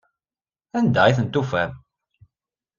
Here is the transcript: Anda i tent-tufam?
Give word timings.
Anda 0.79 1.03
i 1.07 1.13
tent-tufam? 1.17 1.71